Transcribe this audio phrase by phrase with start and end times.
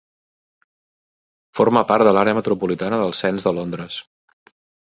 [1.59, 4.01] Forma part de l'àrea metropolitana del cens de Londres.